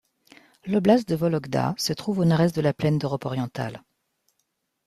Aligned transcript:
L’oblast 0.65 1.07
de 1.07 1.13
Vologda 1.13 1.75
se 1.77 1.93
trouve 1.93 2.17
au 2.17 2.25
nord-est 2.25 2.55
de 2.55 2.61
la 2.61 2.73
Plaine 2.73 2.97
d'Europe 2.97 3.25
orientale. 3.25 3.83